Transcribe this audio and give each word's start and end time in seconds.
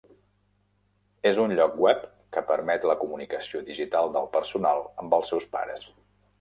És 1.31 1.41
un 1.43 1.53
lloc 1.59 1.77
web 1.87 2.01
que 2.37 2.43
permet 2.53 2.89
la 2.93 2.97
comunicació 3.03 3.63
digital 3.69 4.13
del 4.19 4.29
personal 4.39 4.85
amb 5.05 5.19
els 5.21 5.33
seus 5.35 5.51
pares. 5.57 5.89